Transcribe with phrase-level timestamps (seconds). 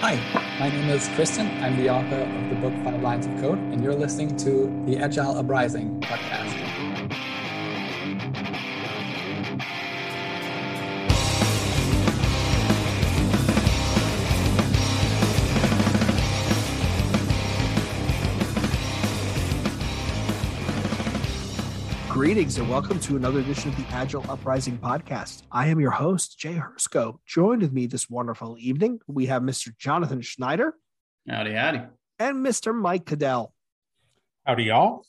[0.00, 0.14] Hi,
[0.58, 1.46] my name is Christian.
[1.62, 4.96] I'm the author of the book Five Lines of Code, and you're listening to the
[4.96, 6.69] Agile Uprising podcast.
[22.20, 25.44] Greetings and welcome to another edition of the Agile Uprising podcast.
[25.50, 27.16] I am your host, Jay Hrcsko.
[27.24, 29.74] Joined with me this wonderful evening, we have Mr.
[29.78, 30.74] Jonathan Schneider.
[31.26, 31.80] Howdy, howdy.
[32.18, 32.74] And Mr.
[32.74, 33.54] Mike Cadell.
[34.44, 35.06] Howdy, y'all.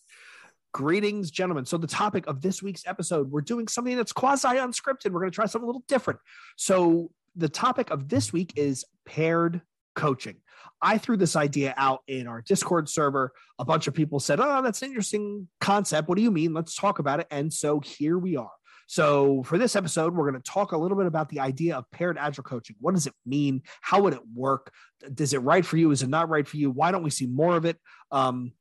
[0.73, 1.65] Greetings, gentlemen.
[1.65, 5.11] So, the topic of this week's episode, we're doing something that's quasi unscripted.
[5.11, 6.21] We're going to try something a little different.
[6.55, 9.59] So, the topic of this week is paired
[9.95, 10.37] coaching.
[10.81, 13.33] I threw this idea out in our Discord server.
[13.59, 16.09] A bunch of people said, Oh, that's an interesting concept.
[16.09, 16.53] What do you mean?
[16.53, 17.27] Let's talk about it.
[17.29, 18.51] And so here we are.
[18.87, 21.89] So, for this episode, we're going to talk a little bit about the idea of
[21.91, 22.75] paired agile coaching.
[22.81, 23.61] What does it mean?
[23.79, 24.73] How would it work?
[25.17, 25.91] Is it right for you?
[25.91, 26.71] Is it not right for you?
[26.71, 27.77] Why don't we see more of it?
[28.11, 28.51] Um,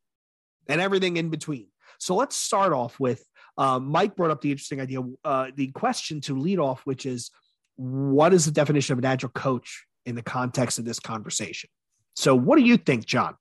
[0.68, 1.66] and everything in between.
[1.98, 3.24] So, let's start off with
[3.58, 7.32] uh, Mike brought up the interesting idea, uh, the question to lead off, which is
[7.74, 11.70] what is the definition of an agile coach in the context of this conversation?
[12.14, 13.36] So, what do you think, John?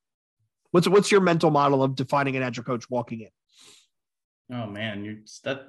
[0.71, 4.55] What's what's your mental model of defining an agile coach walking in?
[4.55, 5.67] Oh man, you're that.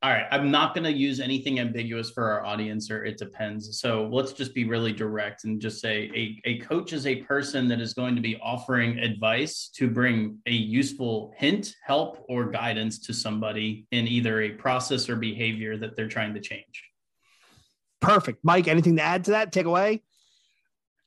[0.00, 3.80] All right, I'm not going to use anything ambiguous for our audience, or it depends.
[3.80, 7.66] So let's just be really direct and just say a, a coach is a person
[7.66, 13.00] that is going to be offering advice to bring a useful hint, help, or guidance
[13.06, 16.87] to somebody in either a process or behavior that they're trying to change.
[18.00, 18.44] Perfect.
[18.44, 19.52] Mike, anything to add to that?
[19.52, 20.02] Take away?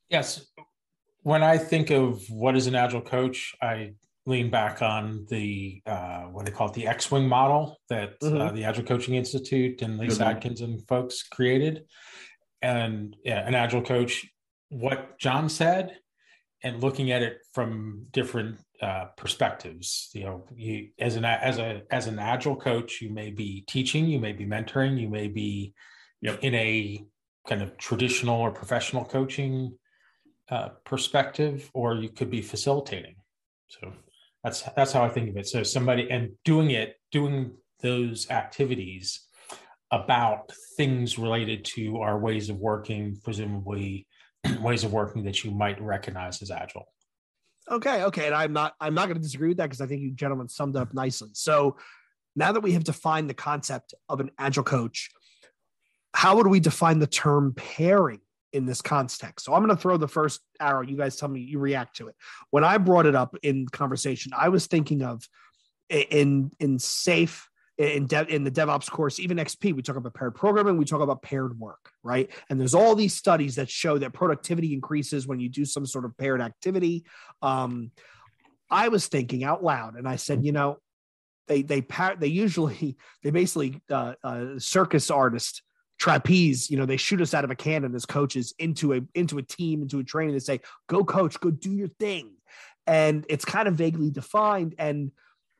[0.09, 0.45] Yes
[1.23, 3.93] when I think of what is an agile coach, I
[4.25, 8.41] lean back on the uh, what they call it the X-wing model that uh, mm-hmm.
[8.41, 10.31] uh, the Agile Coaching Institute and Lyssa mm-hmm.
[10.31, 11.85] Adkins and folks created.
[12.61, 14.25] And yeah, an agile coach,
[14.69, 15.97] what John said,
[16.63, 20.09] and looking at it from different uh, perspectives.
[20.13, 24.05] You know, you as an as a as an agile coach, you may be teaching,
[24.05, 25.73] you may be mentoring, you may be
[26.21, 26.39] yep.
[26.41, 27.05] in a
[27.47, 29.77] kind of traditional or professional coaching
[30.49, 33.15] uh, perspective, or you could be facilitating.
[33.69, 33.93] So
[34.43, 35.47] that's that's how I think of it.
[35.47, 37.51] So somebody and doing it, doing
[37.81, 39.27] those activities
[39.91, 44.07] about things related to our ways of working, presumably
[44.61, 46.87] ways of working that you might recognize as agile.
[47.69, 50.01] Okay, okay, and I'm not I'm not going to disagree with that because I think
[50.01, 51.29] you gentlemen summed it up nicely.
[51.33, 51.77] So
[52.35, 55.11] now that we have defined the concept of an agile coach,
[56.13, 58.19] how would we define the term pairing
[58.53, 59.45] in this context.
[59.45, 60.81] So I'm going to throw the first arrow.
[60.81, 62.15] You guys tell me you react to it.
[62.49, 65.27] When I brought it up in conversation, I was thinking of
[65.89, 70.77] in in SAFe in in the DevOps course, even XP, we talk about paired programming,
[70.77, 72.29] we talk about paired work, right?
[72.49, 76.05] And there's all these studies that show that productivity increases when you do some sort
[76.05, 77.05] of paired activity.
[77.41, 77.91] Um,
[78.69, 80.77] I was thinking out loud, and I said, you know,
[81.47, 81.83] they they
[82.19, 85.63] they usually they basically uh, uh, circus artist
[86.01, 89.37] trapeze you know they shoot us out of a cannon as coaches into a into
[89.37, 92.31] a team into a training they say go coach go do your thing.
[92.87, 94.73] And it's kind of vaguely defined.
[94.79, 95.11] And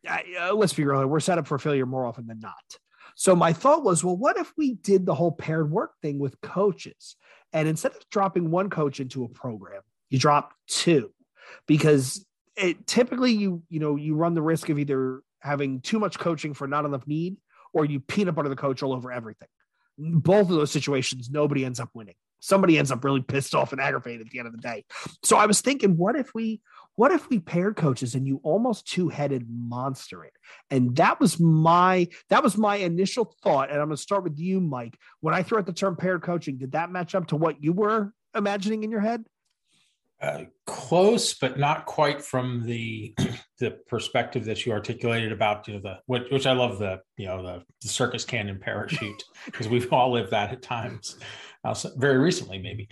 [0.10, 2.78] uh, let's be real we're set up for failure more often than not.
[3.16, 6.42] So my thought was well what if we did the whole paired work thing with
[6.42, 7.16] coaches?
[7.54, 11.12] And instead of dropping one coach into a program you drop two.
[11.68, 12.26] Because
[12.56, 16.56] it typically you you know you run the risk of either having too much coaching
[16.56, 17.38] for not enough need
[17.74, 19.48] or you peanut butter the coach all over everything
[20.02, 22.16] both of those situations, nobody ends up winning.
[22.44, 24.84] Somebody ends up really pissed off and aggravated at the end of the day.
[25.24, 26.60] So I was thinking, what if we,
[26.96, 30.34] what if we paired coaches and you almost two-headed monster it?
[30.72, 33.70] And that was my, that was my initial thought.
[33.70, 34.98] And I'm going to start with you, Mike.
[35.20, 37.74] When I threw out the term paired coaching, did that match up to what you
[37.74, 39.24] were imagining in your head?
[40.20, 43.16] Uh, close, but not quite from the
[43.62, 47.28] the perspective that you articulated about you know the which, which I love the you
[47.28, 51.18] know the, the circus cannon parachute because we've all lived that at times,
[51.64, 52.90] uh, very recently maybe.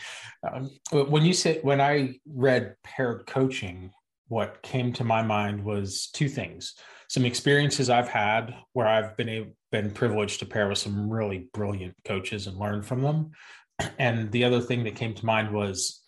[0.50, 3.92] Um, when you said when I read paired coaching,
[4.28, 6.76] what came to my mind was two things:
[7.10, 11.50] some experiences I've had where I've been able, been privileged to pair with some really
[11.54, 13.32] brilliant coaches and learn from them,
[14.00, 16.02] And the other thing that came to mind was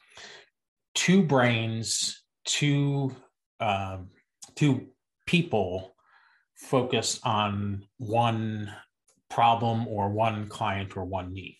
[0.93, 3.15] two brains, two
[3.59, 4.09] um,
[4.55, 4.87] two
[5.25, 5.95] people
[6.55, 8.71] focused on one
[9.29, 11.59] problem or one client or one need.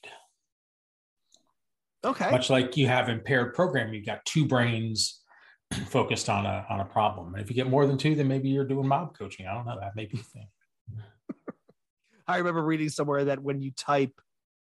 [2.03, 2.31] Okay.
[2.31, 5.21] Much like you have in paired programming, you've got two brains
[5.87, 7.33] focused on a on a problem.
[7.33, 9.47] And if you get more than two, then maybe you're doing mob coaching.
[9.47, 9.79] I don't know.
[9.79, 10.47] That may be a thing.
[12.27, 14.13] I remember reading somewhere that when you type,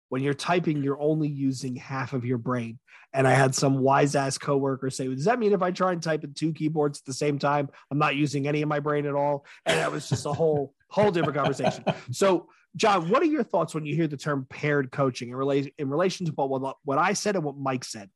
[0.10, 2.80] when you're typing, you're only using half of your brain.
[3.14, 6.04] And I had some wise ass coworker say, "Does that mean if I try and
[6.04, 9.06] type in two keyboards at the same time, I'm not using any of my brain
[9.06, 11.84] at all?" And that was just a whole whole different conversation.
[12.12, 15.72] So, John, what are your thoughts when you hear the term paired coaching in relation
[15.80, 18.10] in relation to what what I said and what Mike said?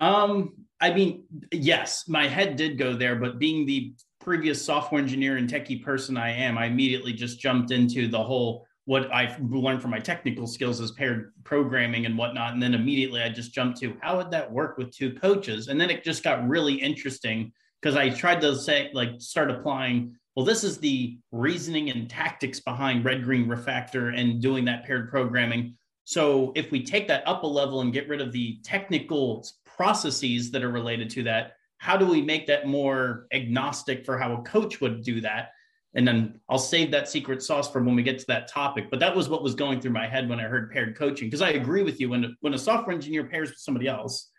[0.00, 5.38] Um, I mean, yes, my head did go there, but being the previous software engineer
[5.38, 9.82] and techie person I am, I immediately just jumped into the whole what I've learned
[9.82, 12.54] from my technical skills as paired programming and whatnot.
[12.54, 15.68] And then immediately I just jumped to how would that work with two coaches?
[15.68, 17.52] And then it just got really interesting
[17.82, 22.60] because I tried to say, like, start applying, well, this is the reasoning and tactics
[22.60, 25.76] behind red green refactor and doing that paired programming.
[26.04, 30.50] So if we take that up a level and get rid of the technical processes
[30.52, 34.42] that are related to that, how do we make that more agnostic for how a
[34.44, 35.50] coach would do that?
[35.94, 38.90] And then I'll save that secret sauce for when we get to that topic.
[38.90, 41.28] But that was what was going through my head when I heard paired coaching.
[41.28, 44.30] Because I agree with you when, when a software engineer pairs with somebody else,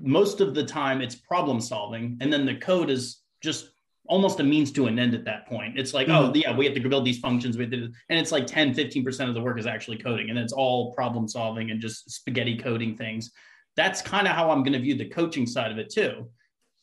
[0.00, 2.18] most of the time it's problem solving.
[2.20, 3.70] And then the code is just
[4.08, 5.78] almost a means to an end at that point.
[5.78, 6.30] It's like, oh, mm-hmm.
[6.30, 7.56] oh, yeah, we have to build these functions.
[7.56, 10.30] We and it's like 10, 15% of the work is actually coding.
[10.30, 13.30] And it's all problem solving and just spaghetti coding things.
[13.76, 16.28] That's kind of how I'm going to view the coaching side of it too.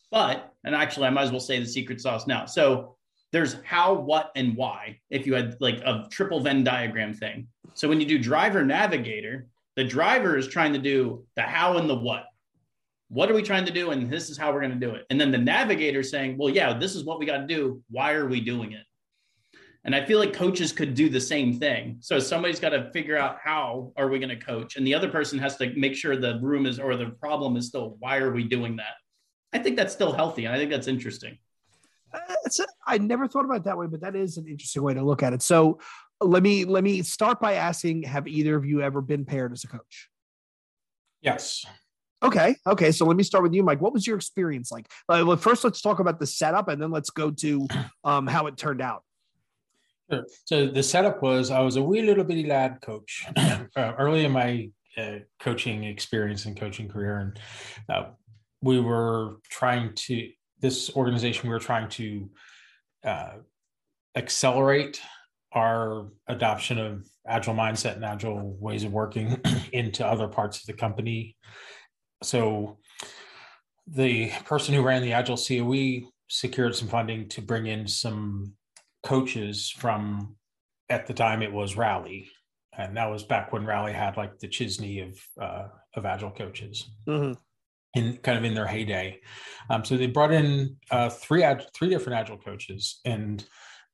[0.09, 2.45] But, and actually, I might as well say the secret sauce now.
[2.45, 2.95] So
[3.31, 4.99] there's how, what, and why.
[5.09, 7.47] If you had like a triple Venn diagram thing.
[7.73, 11.89] So when you do driver navigator, the driver is trying to do the how and
[11.89, 12.25] the what.
[13.09, 13.91] What are we trying to do?
[13.91, 15.05] And this is how we're going to do it.
[15.09, 17.81] And then the navigator saying, well, yeah, this is what we got to do.
[17.89, 18.83] Why are we doing it?
[19.85, 21.97] And I feel like coaches could do the same thing.
[22.01, 25.09] So somebody's got to figure out how are we going to coach, and the other
[25.09, 28.31] person has to make sure the room is or the problem is still why are
[28.31, 28.95] we doing that?
[29.53, 31.37] I think that's still healthy, and I think that's interesting.
[32.45, 34.93] It's a, I never thought about it that way, but that is an interesting way
[34.93, 35.41] to look at it.
[35.41, 35.79] So
[36.21, 39.63] let me let me start by asking: Have either of you ever been paired as
[39.63, 40.09] a coach?
[41.21, 41.65] Yes.
[42.21, 42.55] Okay.
[42.67, 42.91] Okay.
[42.91, 43.81] So let me start with you, Mike.
[43.81, 44.87] What was your experience like?
[45.07, 47.67] Uh, well, first, let's talk about the setup, and then let's go to
[48.03, 49.03] um, how it turned out.
[50.11, 50.25] Sure.
[50.45, 54.31] So the setup was I was a wee little bitty lad coach uh, early in
[54.31, 57.39] my uh, coaching experience and coaching career, and
[57.87, 58.09] uh,
[58.61, 60.29] we were trying to
[60.61, 62.29] this organization we were trying to
[63.03, 63.33] uh,
[64.15, 65.01] accelerate
[65.51, 69.39] our adoption of agile mindset and agile ways of working
[69.71, 71.35] into other parts of the company.
[72.21, 72.77] So
[73.87, 78.53] the person who ran the agile coe secured some funding to bring in some
[79.01, 80.35] coaches from
[80.89, 82.29] at the time it was Rally.
[82.77, 86.89] And that was back when Rally had like the chisney of uh, of agile coaches.
[87.07, 87.33] Mm-hmm
[87.93, 89.19] in kind of in their heyday.
[89.69, 91.43] Um, so they brought in uh, three
[91.73, 93.43] three different agile coaches, and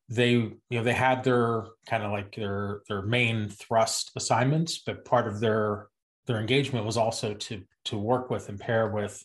[0.09, 5.05] they you know they had their kind of like their their main thrust assignments, but
[5.05, 5.87] part of their
[6.27, 9.23] their engagement was also to to work with and pair with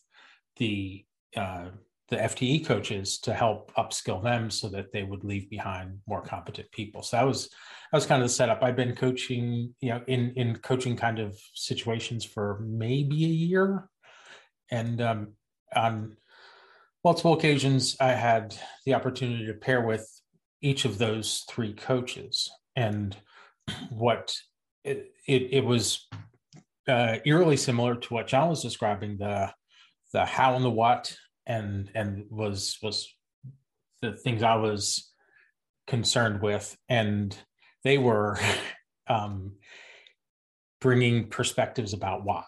[0.57, 1.05] the
[1.37, 1.67] uh,
[2.09, 6.71] the FTE coaches to help upskill them so that they would leave behind more competent
[6.73, 7.03] people.
[7.03, 8.63] So that was that was kind of the setup.
[8.63, 13.89] I've been coaching, you know, in in coaching kind of situations for maybe a year
[14.71, 15.29] and um,
[15.75, 16.17] on
[17.05, 20.09] multiple occasions, I had the opportunity to pair with
[20.63, 22.51] each of those three coaches.
[22.77, 23.17] And
[23.91, 24.35] what
[24.85, 26.07] it, it, it was
[26.89, 29.53] uh, eerily similar to what John was describing the
[30.13, 31.15] the how and the what
[31.47, 33.15] and and was was
[34.03, 35.13] the things I was
[35.87, 36.77] concerned with.
[36.89, 37.37] And
[37.85, 38.39] they were
[39.07, 39.53] um,
[40.81, 42.45] bringing perspectives about why.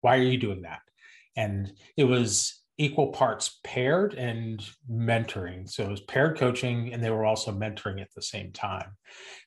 [0.00, 0.80] Why are you doing that
[1.40, 5.68] and it was equal parts paired and mentoring.
[5.68, 8.96] So it was paired coaching, and they were also mentoring at the same time.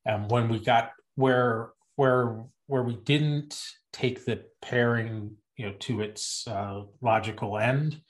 [0.05, 3.59] And when we got where where where we didn't
[3.91, 8.01] take the pairing, you know, to its uh, logical end,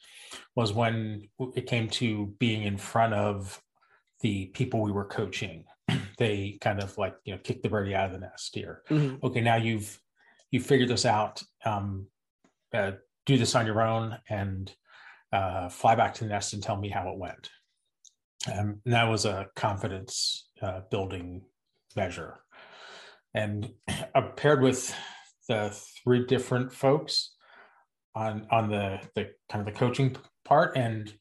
[0.56, 3.62] was when it came to being in front of
[4.22, 5.66] the people we were coaching.
[6.18, 8.82] they kind of like you know kick the birdie out of the nest here.
[8.90, 9.26] Mm-hmm.
[9.26, 10.00] Okay, now you've
[10.52, 11.42] you figured this out.
[11.66, 12.08] Um,
[12.74, 12.94] uh,
[13.26, 14.74] do this on your own and
[15.32, 17.50] uh, fly back to the nest and tell me how it went.
[18.52, 21.44] Um, and that was a confidence uh, building
[21.96, 22.40] measure.
[23.34, 23.72] And
[24.16, 24.94] uh, paired with
[25.48, 25.70] the
[26.04, 27.34] three different folks
[28.16, 30.16] on on the the kind of the coaching
[30.46, 31.14] part and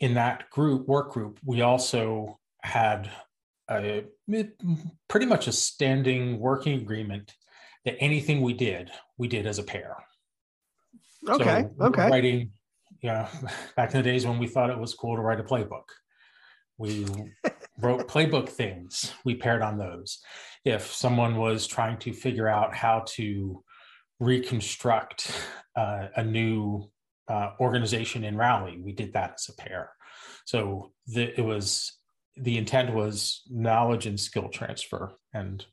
[0.00, 3.10] in that group work group we also had
[3.70, 4.04] a
[5.08, 7.32] pretty much a standing working agreement
[7.84, 9.96] that anything we did we did as a pair
[11.28, 12.50] okay so okay writing
[13.02, 13.28] yeah
[13.76, 15.84] back in the days when we thought it was cool to write a playbook
[16.78, 17.06] we
[17.80, 20.20] wrote playbook things we paired on those
[20.64, 23.62] if someone was trying to figure out how to
[24.20, 25.32] reconstruct
[25.76, 26.88] uh, a new
[27.28, 28.80] uh, organization in Rally.
[28.82, 29.90] We did that as a pair.
[30.44, 31.92] So the, it was
[32.36, 35.64] the intent was knowledge and skill transfer, and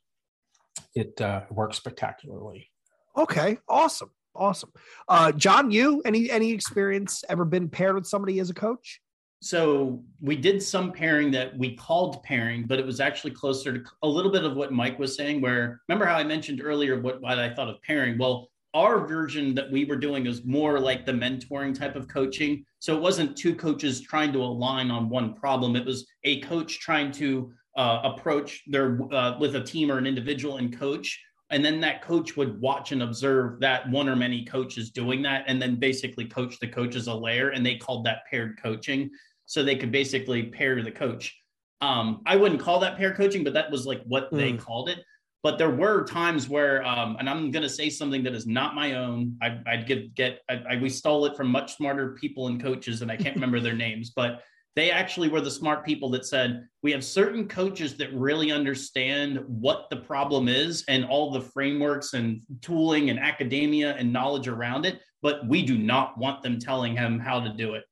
[0.96, 2.70] it uh, worked spectacularly.
[3.18, 4.72] Okay, awesome, awesome.
[5.08, 9.02] Uh, John, you any any experience ever been paired with somebody as a coach?
[9.42, 13.84] so we did some pairing that we called pairing, but it was actually closer to
[14.04, 15.40] a little bit of what Mike was saying.
[15.40, 18.18] Where remember how I mentioned earlier what, what I thought of pairing?
[18.18, 22.66] Well, our version that we were doing is more like the mentoring type of coaching.
[22.80, 25.76] So it wasn't two coaches trying to align on one problem.
[25.76, 30.06] It was a coach trying to uh, approach their uh, with a team or an
[30.06, 31.20] individual and coach
[31.52, 35.46] and then that coach would watch and observe that one or many coaches doing that
[35.48, 39.10] and then basically coach the coaches a layer and they called that paired coaching
[39.46, 41.36] so they could basically pair the coach.
[41.82, 44.38] Um, I wouldn't call that pair coaching, but that was like what mm.
[44.38, 45.00] they called it.
[45.42, 48.76] But there were times where, um, and I'm going to say something that is not
[48.76, 49.38] my own.
[49.42, 53.02] I, would get get I, I, we stole it from much smarter people and coaches,
[53.02, 54.44] and I can't remember their names, but
[54.80, 59.44] they actually were the smart people that said we have certain coaches that really understand
[59.46, 64.86] what the problem is and all the frameworks and tooling and academia and knowledge around
[64.86, 67.84] it, but we do not want them telling him how to do it.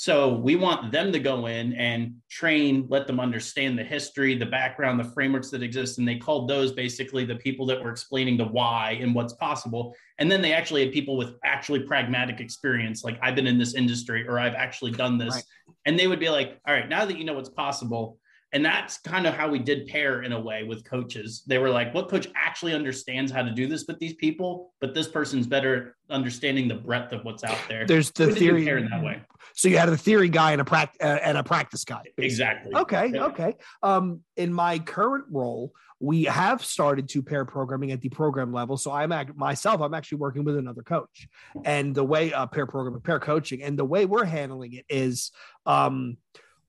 [0.00, 4.46] So we want them to go in and train, let them understand the history, the
[4.46, 5.98] background, the frameworks that exist.
[5.98, 9.96] And they called those basically the people that were explaining the why and what's possible.
[10.18, 13.74] And then they actually had people with actually pragmatic experience, like I've been in this
[13.74, 15.34] industry or I've actually done this.
[15.34, 15.44] Right.
[15.84, 18.20] And they would be like, all right, now that you know what's possible,
[18.52, 21.42] and that's kind of how we did pair in a way with coaches.
[21.46, 24.72] They were like, what coach actually understands how to do this with these people?
[24.80, 27.86] But this person's better understanding the breadth of what's out there.
[27.86, 29.20] There's the theory pair in that way.
[29.54, 32.02] So you had a theory guy and a practice uh, and a practice guy.
[32.16, 32.24] Basically.
[32.24, 32.74] Exactly.
[32.74, 33.10] Okay.
[33.14, 33.24] Yeah.
[33.26, 33.56] Okay.
[33.82, 38.76] Um, in my current role, we have started to pair programming at the program level.
[38.76, 41.28] So I'm act- myself, I'm actually working with another coach,
[41.64, 45.32] and the way uh, pair programming, pair coaching, and the way we're handling it is,
[45.66, 46.16] um,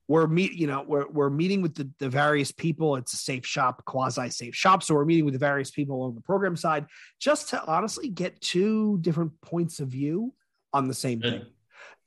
[0.10, 2.98] we're meet you know we're, we're meeting with the, the various people.
[2.98, 4.84] It's a SAFe shop quasi SAFe shop.
[4.84, 6.88] So we're meeting with the various people on the program side
[7.20, 10.34] just to honestly get two different points of view
[10.74, 11.46] on the same thing.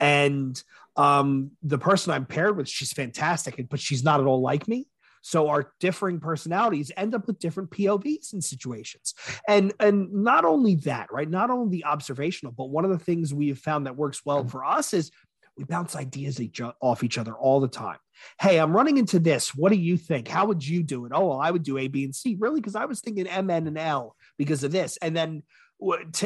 [0.01, 0.63] And
[0.97, 4.89] um, the person i'm paired with she's fantastic but she's not at all like me.
[5.25, 9.15] So our differing personalities end up with different povs in situations.
[9.47, 11.31] And and not only that right?
[11.31, 14.45] Not only the observational but one of the things we have found that works well
[14.45, 15.13] for us is
[15.63, 17.99] we bounce ideas each, off each other all the time.
[18.41, 19.55] Hey, I'm running into this.
[19.55, 20.27] What do you think?
[20.27, 21.13] How would you do it?
[21.15, 22.37] Oh, well, I would do A, B, and C.
[22.39, 22.61] Really?
[22.61, 24.97] Because I was thinking M, N, and L because of this.
[24.99, 25.45] And then,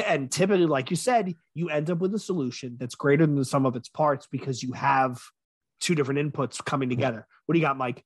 [0.05, 3.45] and typically, like you said, you end up with a solution that's greater than the
[3.45, 5.21] sum of its parts because you have
[5.79, 7.27] two different inputs coming together.
[7.45, 8.03] What do you got, Mike?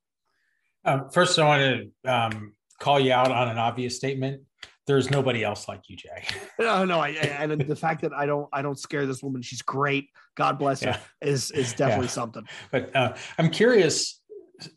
[0.84, 4.42] Uh, first, I want to um, call you out on an obvious statement
[4.86, 6.34] there's nobody else like you, Jack.
[6.58, 9.42] No, no, I, and the fact that I don't, I don't scare this woman.
[9.42, 10.10] She's great.
[10.36, 10.90] God bless her.
[10.90, 11.28] Yeah.
[11.28, 12.12] Is is definitely yeah.
[12.12, 12.48] something.
[12.70, 14.20] But uh, I'm curious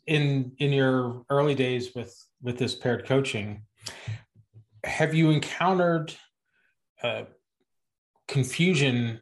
[0.06, 3.62] in in your early days with with this paired coaching,
[4.84, 6.14] have you encountered
[7.02, 7.24] uh,
[8.28, 9.20] confusion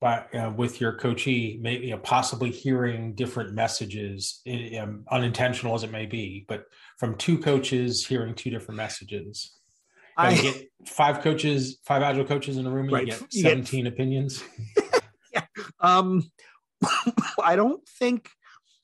[0.00, 4.42] by, uh, with your coachee, maybe you know, possibly hearing different messages,
[4.78, 6.66] um, unintentional as it may be, but
[6.98, 9.56] from two coaches hearing two different messages?
[10.16, 13.06] I get five coaches, five agile coaches in a room, right.
[13.06, 14.44] you get 17 opinions.
[15.32, 15.44] yeah.
[15.80, 16.30] Um,
[17.42, 18.30] I don't think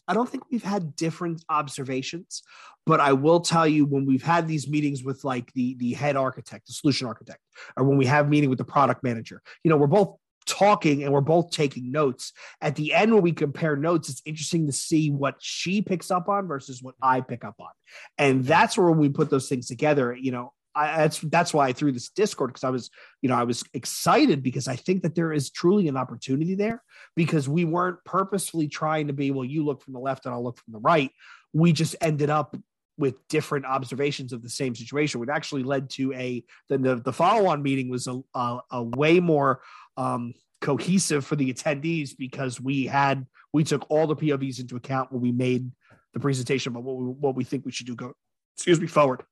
[0.08, 2.42] I don't think we've had different observations,
[2.84, 6.16] but I will tell you when we've had these meetings with like the the head
[6.16, 7.40] architect, the solution architect,
[7.76, 11.12] or when we have meeting with the product manager, you know, we're both talking and
[11.12, 12.32] we're both taking notes.
[12.60, 16.28] At the end, when we compare notes, it's interesting to see what she picks up
[16.28, 17.70] on versus what I pick up on.
[18.18, 21.72] And that's where we put those things together, you know, I, that's that's why I
[21.72, 22.90] threw this Discord because I was,
[23.22, 26.82] you know, I was excited because I think that there is truly an opportunity there
[27.16, 30.44] because we weren't purposefully trying to be, well, you look from the left and I'll
[30.44, 31.10] look from the right.
[31.52, 32.56] We just ended up
[33.00, 35.20] with different observations of the same situation.
[35.20, 38.82] which actually led to a the the, the follow on meeting was a, a, a
[38.82, 39.62] way more
[39.96, 45.10] um, cohesive for the attendees because we had we took all the POVs into account
[45.10, 45.70] when we made
[46.12, 48.12] the presentation about what we what we think we should do go
[48.54, 49.22] excuse me forward.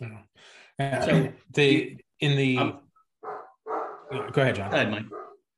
[0.00, 1.04] Yeah.
[1.04, 2.80] so the in the Um,
[4.32, 4.70] go ahead, John.
[4.70, 5.04] Go ahead, Mike.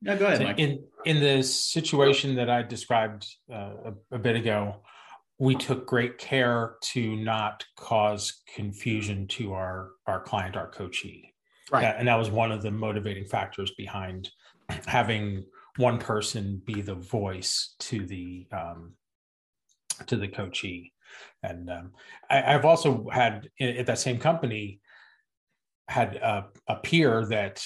[0.00, 0.58] No, go ahead, So Mike.
[0.58, 3.72] in in the situation that I described uh,
[4.12, 4.82] a, a bit ago,
[5.38, 11.34] we took great care to not cause confusion to our our client, our coachee.
[11.70, 11.84] Right.
[11.84, 14.30] Uh, and that was one of the motivating factors behind
[14.86, 15.44] having
[15.76, 18.94] one person be the voice to the um,
[20.06, 20.92] to the coachee.
[21.42, 21.92] And um,
[22.30, 24.80] I, I've also had at that same company
[25.88, 27.64] had a, a peer that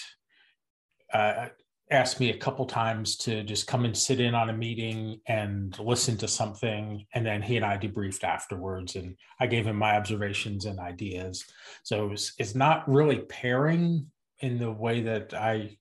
[1.12, 1.48] uh,
[1.90, 5.78] asked me a couple times to just come and sit in on a meeting and
[5.78, 7.04] listen to something.
[7.14, 11.44] And then he and i debriefed afterwards and i gave him my observations and ideas.
[11.82, 14.06] So it's, it's not really pairing
[14.42, 15.76] in the way that i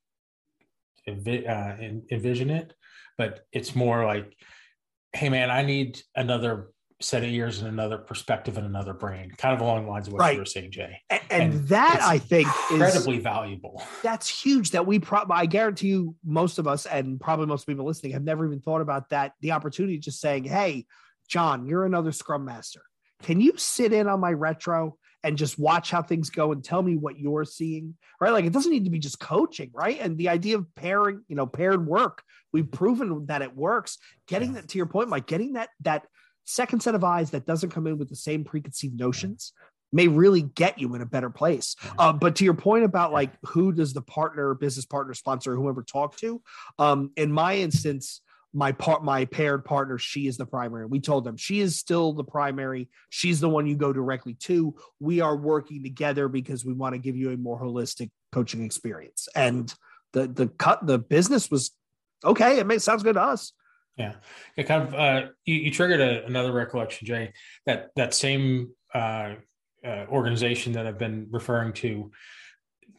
[1.08, 2.74] envi- uh, envision it
[3.18, 4.34] but it's more like
[5.14, 6.70] hey man i need another
[7.02, 10.14] set of ears and another perspective and another brain kind of along the lines of
[10.14, 10.34] what Right.
[10.34, 11.02] you were saying jay.
[11.10, 13.82] And, and And that I think is incredibly valuable.
[14.04, 17.86] That's huge that we probably i guarantee you most of us and probably most people
[17.86, 20.86] listening have never even thought about that the opportunity just saying hey
[21.28, 22.82] john you're another scrum master.
[23.24, 26.82] Can you sit in on my retro and just watch how things go and tell
[26.82, 27.94] me what you're seeing?
[28.20, 28.32] Right?
[28.32, 30.00] Like it doesn't need to be just coaching right?
[30.02, 33.98] And the idea of pairing you know paired work we've proven that it works.
[34.28, 34.62] Getting Yeah.
[34.62, 36.06] that to your point like getting that that
[36.46, 39.54] second set of eyes that doesn't come in with the same preconceived notions
[39.94, 41.76] may really get you in a better place.
[41.98, 45.84] Uh, but to your point about like who does the partner, business partner, sponsor, whoever
[45.84, 46.42] talk to,
[46.80, 48.22] um, in my instance,
[48.54, 50.86] my part, my paired partner, she is the primary.
[50.86, 52.90] We told them she is still the primary.
[53.10, 54.76] She's the one you go directly to.
[55.00, 59.30] We are working together because we want to give you a more holistic coaching experience.
[59.36, 59.74] And
[60.14, 61.72] the the cut the business was
[62.26, 62.60] okay.
[62.60, 63.54] It makes sounds good to us.
[64.02, 64.16] Yeah,
[64.58, 67.34] it kind of uh, you, you triggered a, another recollection, Jay.
[67.68, 69.36] That that same uh,
[69.86, 72.12] uh, organization that I've been referring to,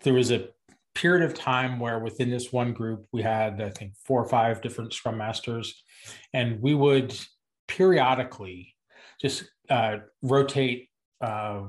[0.04, 0.48] there was a
[0.94, 4.62] period of time where within this one group we had I think four or five
[4.62, 5.82] different Scrum Masters,
[6.32, 7.12] and we would
[7.66, 8.76] periodically
[9.20, 10.88] just uh, rotate
[11.20, 11.62] uh,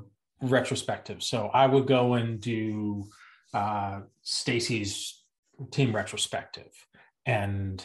[0.43, 1.23] retrospectives.
[1.23, 3.09] So I would go and do
[3.51, 5.23] uh, Stacy's
[5.71, 6.71] team retrospective,
[7.25, 7.83] and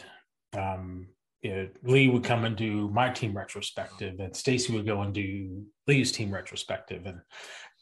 [0.55, 1.07] um,
[1.41, 5.13] you know, Lee would come and do my team retrospective, and Stacy would go and
[5.13, 7.05] do Lee's team retrospective.
[7.05, 7.21] And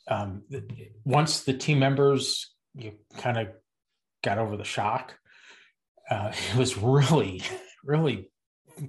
[0.08, 0.43] um,
[1.04, 3.48] once the team members you kind of
[4.24, 5.15] got over the shock,
[6.10, 7.41] uh, it was really,
[7.84, 8.30] really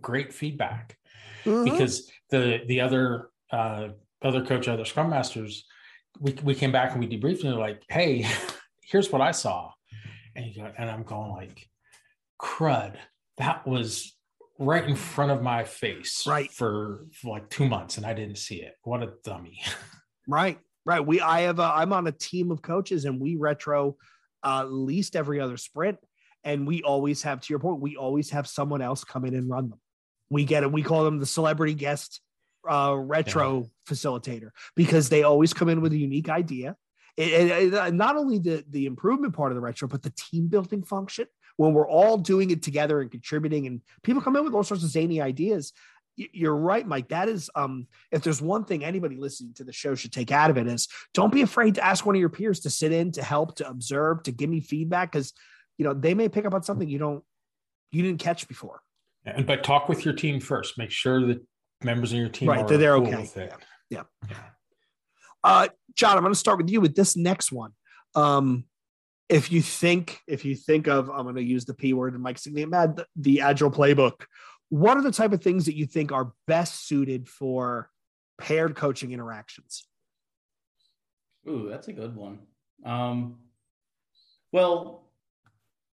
[0.00, 0.96] great feedback
[1.44, 1.64] Mhm.
[1.64, 3.88] because the the other uh,
[4.22, 5.64] other coach, other scrum masters,
[6.20, 8.26] we we came back and we debriefed and they're like, "Hey,
[8.82, 9.70] here's what I saw,"
[10.36, 11.66] and you go, and I'm going like,
[12.38, 12.96] "Crud,
[13.38, 14.14] that was
[14.58, 16.50] right in front of my face, Right.
[16.50, 18.74] for, for like two months, and I didn't see it.
[18.82, 19.60] What a dummy!"
[20.30, 21.00] Right, right.
[21.00, 23.96] We I have a I'm on a team of coaches and we retro
[24.44, 25.96] uh, at least every other sprint,
[26.44, 27.80] and we always have to your point.
[27.80, 29.80] We always have someone else come in and run them.
[30.28, 30.70] We get it.
[30.70, 32.20] We call them the celebrity guest
[32.68, 36.76] uh, retro facilitator because they always come in with a unique idea.
[37.16, 40.48] It, it- it- not only the the improvement part of the retro, but the team
[40.48, 41.24] building function
[41.58, 44.82] when we're all doing it together and contributing, and people come in with all sorts
[44.84, 45.72] of zany ideas.
[46.16, 47.08] You're right, Mike.
[47.10, 50.50] That is um, if there's one thing anybody listening to the show should take out
[50.50, 53.12] of it is don't be afraid to ask one of your peers to sit in
[53.12, 55.32] to help to observe to give me feedback because
[55.78, 57.22] you know they may pick up on something you don't
[57.92, 58.80] you didn't catch before
[59.26, 60.76] And but talk with your team first.
[60.76, 61.40] Make sure that
[61.84, 63.16] members of your team Right, are they're cool okay.
[63.16, 63.52] with it.
[63.90, 64.02] Yeah.
[65.44, 67.72] uh john i'm going to start with you with this next one
[68.16, 68.64] um
[69.28, 72.22] if you think if you think of i'm going to use the p word and
[72.22, 74.24] mike's name mad the, the agile playbook
[74.70, 77.90] what are the type of things that you think are best suited for
[78.38, 79.88] paired coaching interactions
[81.48, 82.40] Ooh, that's a good one.
[82.84, 83.36] Um,
[84.52, 85.04] well,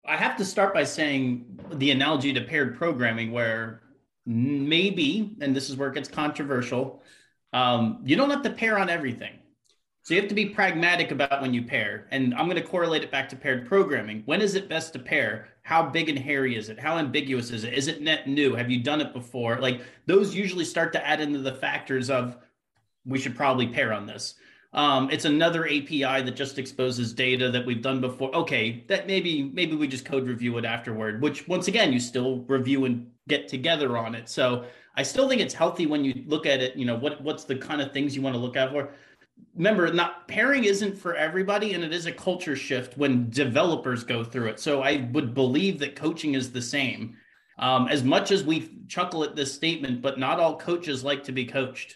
[0.06, 3.82] I have to start by saying the analogy to paired programming, where
[4.26, 7.02] maybe, and this is where it gets controversial,
[7.54, 9.34] um, you don't have to pair on everything.
[10.06, 12.06] So you have to be pragmatic about when you pair.
[12.12, 14.22] And I'm going to correlate it back to paired programming.
[14.26, 15.48] When is it best to pair?
[15.63, 16.80] How big and hairy is it?
[16.80, 17.74] How ambiguous is it?
[17.74, 18.54] Is it net new?
[18.54, 19.60] Have you done it before?
[19.60, 22.38] Like those usually start to add into the factors of
[23.04, 24.36] we should probably pair on this.
[24.74, 28.36] Um, it's another API that just exposes data that we've done before.
[28.36, 31.20] Okay, that maybe maybe we just code review it afterward.
[31.20, 34.30] Which once again, you still review and get together on it.
[34.30, 34.65] So
[34.96, 36.76] I still think it's healthy when you look at it.
[36.76, 38.91] You know what what's the kind of things you want to look out for.
[39.56, 44.24] Remember, not pairing isn't for everybody, and it is a culture shift when developers go
[44.24, 44.60] through it.
[44.60, 47.15] So I would believe that coaching is the same.
[47.58, 51.32] Um, as much as we chuckle at this statement, but not all coaches like to
[51.32, 51.95] be coached.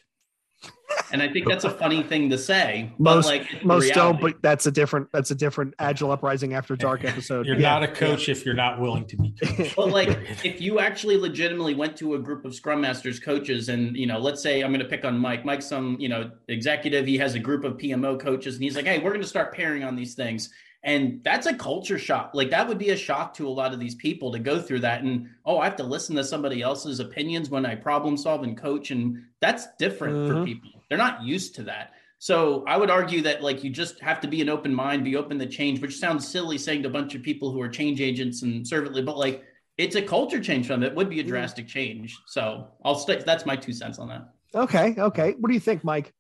[1.12, 2.92] And I think that's a funny thing to say.
[2.98, 7.04] Most like most don't, but that's a different that's a different agile uprising after dark
[7.06, 7.46] episode.
[7.46, 7.72] You're yeah.
[7.72, 8.34] not a coach yeah.
[8.34, 9.34] if you're not willing to be.
[9.76, 10.10] But like,
[10.44, 14.20] if you actually legitimately went to a group of Scrum Masters coaches, and you know,
[14.20, 15.46] let's say I'm going to pick on Mike.
[15.46, 17.06] Mike's some you know executive.
[17.06, 19.54] He has a group of PMO coaches, and he's like, "Hey, we're going to start
[19.54, 20.50] pairing on these things."
[20.84, 22.32] And that's a culture shock.
[22.34, 24.80] Like that would be a shock to a lot of these people to go through
[24.80, 25.04] that.
[25.04, 28.58] And oh, I have to listen to somebody else's opinions when I problem solve and
[28.58, 28.92] coach.
[28.92, 30.40] And that's different mm-hmm.
[30.40, 30.70] for people.
[30.88, 31.92] They're not used to that.
[32.20, 35.16] So I would argue that like you just have to be an open mind, be
[35.16, 38.02] open to change, which sounds silly saying to a bunch of people who are change
[38.02, 39.44] agents and servantly, but like
[39.78, 41.30] it's a culture change from it would be a mm-hmm.
[41.30, 42.18] drastic change.
[42.28, 43.26] So I'll stick.
[43.26, 44.30] That's my two cents on that.
[44.54, 44.96] Okay.
[44.98, 45.36] Okay.
[45.40, 46.14] What do you think, Mike?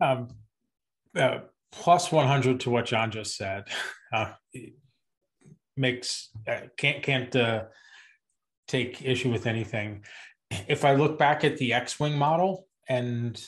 [0.00, 0.28] Um,
[1.14, 1.40] uh,
[1.72, 3.64] plus 100 to what John just said.
[4.12, 4.32] Uh,
[5.76, 7.64] makes uh, can't can't uh,
[8.66, 10.04] take issue with anything.
[10.68, 13.40] If I look back at the X-wing model and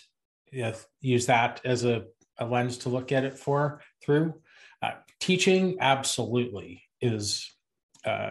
[1.01, 2.05] use that as a,
[2.39, 4.35] a, lens to look at it for through,
[4.83, 7.53] uh, teaching absolutely is
[8.05, 8.31] a uh,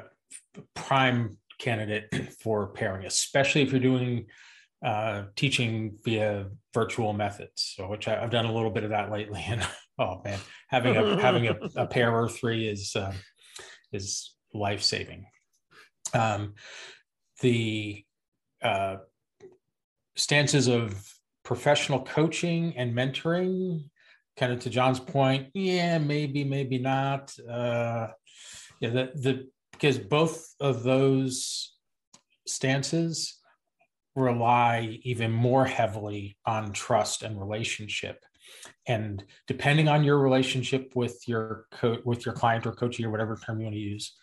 [0.73, 4.25] prime candidate for pairing, especially if you're doing
[4.83, 9.11] uh, teaching via virtual methods, so which I, have done a little bit of that
[9.11, 9.45] lately.
[9.47, 9.65] And
[9.99, 10.39] oh man,
[10.69, 13.13] having a having a, a pair or three is uh,
[13.91, 15.25] is life saving.
[16.13, 16.55] Um,
[17.41, 18.03] the
[18.61, 18.97] uh,
[20.15, 21.13] stances of
[21.43, 23.89] professional coaching and mentoring,
[24.37, 27.33] kind of to John's point, yeah, maybe, maybe not.
[27.39, 28.07] Uh,
[28.79, 31.75] yeah, the the because both of those
[32.47, 33.40] stances
[34.15, 38.23] rely even more heavily on trust and relationship.
[38.87, 43.37] And depending on your relationship with your co- with your client or coachee or whatever
[43.37, 44.13] term you want to use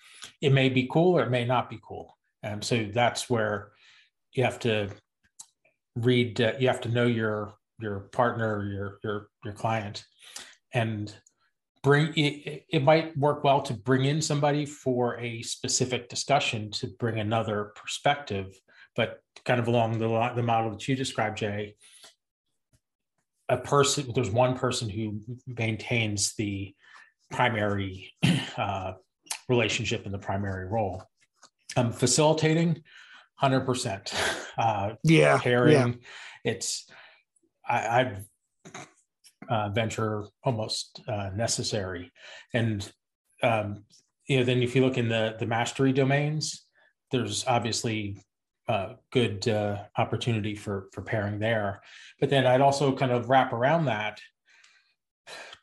[0.41, 2.17] it may be cool or it may not be cool.
[2.43, 3.73] And so that's where
[4.33, 4.91] you have to
[5.97, 10.05] read uh, you have to know your your partner your your your client
[10.73, 11.13] and
[11.83, 16.89] bring it, it might work well to bring in somebody for a specific discussion to
[17.01, 18.55] bring another perspective
[18.99, 21.77] but kind of along the, the model that you described, Jay,
[23.49, 26.75] a person, there's one person who maintains the
[27.31, 28.13] primary
[28.57, 28.95] uh,
[29.49, 31.05] relationship and the primary role.
[31.77, 32.83] Um, facilitating,
[33.43, 34.13] 100%.
[34.59, 35.39] Uh, yeah.
[35.39, 35.93] Pairing, yeah.
[36.45, 36.91] it's,
[37.65, 38.25] I, I've
[39.49, 42.11] uh, venture almost uh, necessary.
[42.53, 42.91] And,
[43.45, 43.85] um,
[44.27, 46.67] you know, then if you look in the, the mastery domains,
[47.13, 48.21] there's obviously
[48.69, 51.81] uh, good uh, opportunity for for pairing there.
[52.21, 54.21] But then I'd also kind of wrap around that,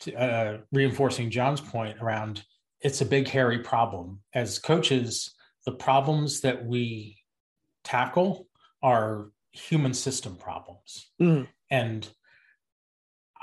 [0.02, 2.44] to, uh, reinforcing John's point around
[2.82, 4.20] it's a big hairy problem.
[4.34, 5.34] As coaches,
[5.66, 7.18] the problems that we
[7.84, 8.48] tackle
[8.84, 11.48] are human system problems, mm.
[11.72, 12.08] and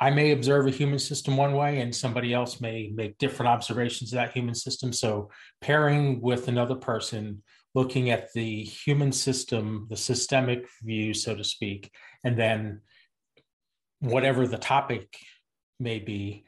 [0.00, 4.12] I may observe a human system one way, and somebody else may make different observations
[4.12, 4.92] of that human system.
[4.92, 7.42] So pairing with another person
[7.74, 11.90] looking at the human system, the systemic view, so to speak,
[12.24, 12.80] and then
[14.00, 15.16] whatever the topic
[15.80, 16.44] may be,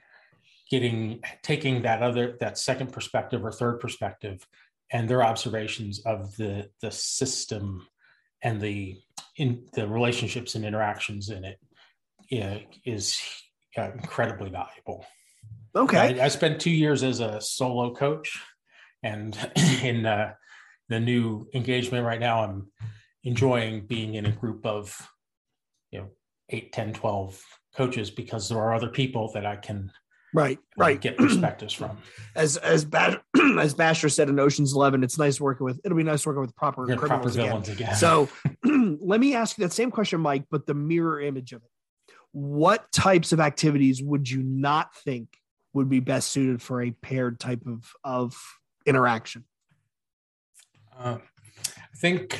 [0.70, 4.46] getting taking that other that second perspective or third perspective
[4.90, 7.86] and their observations of the the system
[8.42, 8.96] and the
[9.36, 11.58] in the relationships and interactions in it
[12.84, 13.20] is
[13.76, 15.04] uh, incredibly valuable.
[15.76, 18.40] Okay, I, I, spent two years as a solo coach,
[19.02, 19.36] and
[19.82, 20.34] in uh,
[20.88, 22.44] the new engagement right now.
[22.44, 22.68] I'm
[23.24, 24.96] enjoying being in a group of
[25.90, 26.08] you know
[26.50, 27.42] 8 10 12
[27.74, 29.90] coaches because there are other people that i can
[30.34, 31.00] right right.
[31.00, 31.96] get perspectives from.
[32.36, 33.20] As as bad
[33.58, 36.54] as Basher said in oceans 11 it's nice working with it'll be nice working with
[36.56, 37.96] proper yeah, proper villains again, again.
[37.96, 38.28] so
[39.00, 41.68] let me ask you that same question mike but the mirror image of it.
[42.32, 45.28] What types of activities would you not think
[45.72, 48.36] would be best suited for a paired type of of
[48.86, 49.44] interaction
[50.98, 51.18] uh,
[51.78, 52.38] I think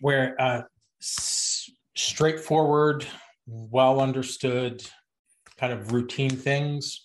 [0.00, 0.62] where uh,
[1.00, 3.06] s- straightforward,
[3.46, 4.86] well understood,
[5.58, 7.02] kind of routine things.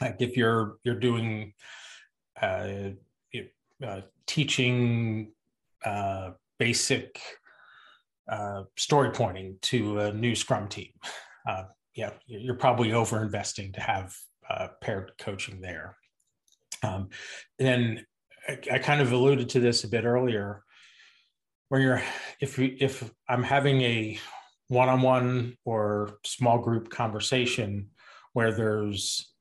[0.00, 1.52] Like if you're you're doing
[2.40, 2.90] uh,
[3.84, 5.32] uh, teaching
[5.84, 7.20] uh, basic
[8.30, 10.90] uh, story pointing to a new Scrum team,
[11.48, 14.14] uh, yeah, you're probably over investing to have
[14.50, 15.96] uh, paired coaching there.
[16.82, 17.08] Um,
[17.58, 18.04] then
[18.48, 20.62] I, I kind of alluded to this a bit earlier,
[21.68, 22.02] where you're
[22.40, 24.18] if you if I'm having a
[24.68, 27.90] one-on-one or small group conversation
[28.32, 29.32] where there's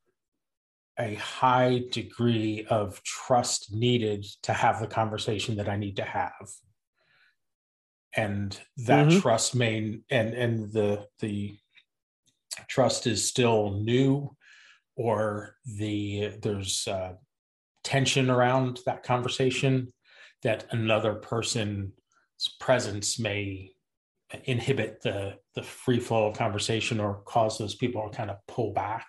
[0.97, 6.47] a high degree of trust needed to have the conversation that I need to have.
[8.15, 9.19] and that mm-hmm.
[9.19, 11.57] trust may and and the the
[12.67, 14.35] trust is still new
[14.95, 17.13] or the there's uh,
[17.85, 19.93] tension around that conversation
[20.43, 21.91] that another person's
[22.59, 23.71] presence may
[24.45, 28.73] inhibit the the free flow of conversation or cause those people to kind of pull
[28.73, 29.05] back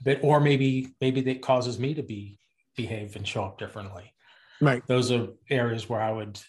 [0.00, 2.38] a bit or maybe maybe that causes me to be
[2.76, 4.12] behave and show up differently.
[4.60, 4.86] Right.
[4.86, 6.40] Those are areas where i would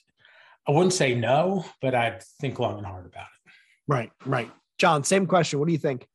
[0.68, 3.52] i wouldn't say no but i'd think long and hard about it.
[3.88, 4.52] Right right.
[4.78, 5.58] John same question.
[5.58, 6.08] What do you think